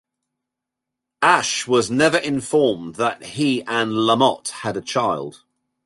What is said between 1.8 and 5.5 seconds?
never informed that he and LaMotte had a child.